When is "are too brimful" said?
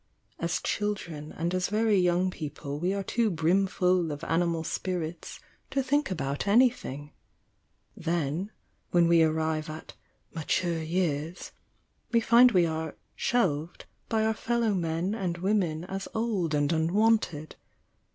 2.91-4.11